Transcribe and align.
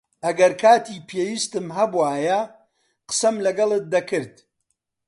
ئەگەر 0.25 0.53
کاتی 0.61 1.05
پێویستم 1.09 1.67
هەبووایە، 1.77 2.39
قسەم 3.09 3.35
لەگەڵت 3.45 3.85
دەکرد. 3.93 4.33